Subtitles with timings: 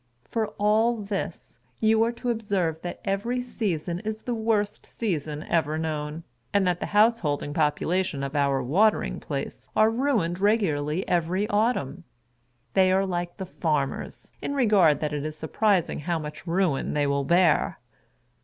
[0.27, 5.77] For all this, you are to observe that every season is the worst season ever
[5.77, 12.03] known, and that the householding population of our Watering Place are ruined regularly every autumn.
[12.73, 17.05] They are like the farmers, in regard that it is surprising how much ruin they
[17.05, 17.77] will bear.